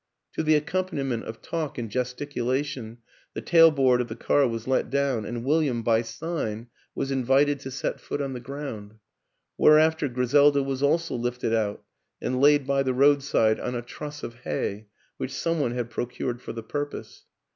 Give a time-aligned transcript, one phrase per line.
[0.33, 2.97] To the accompaniment of talk and gesticulation
[3.35, 7.69] the tailboard of the car was let down and William, by sign, was invited to
[7.69, 8.95] set foot on the ground;
[9.57, 11.83] whereafter Griselda was also lifted out
[12.19, 14.87] and laid by the roadside on a truss of hay
[15.17, 17.27] which some one had procured for the purpose.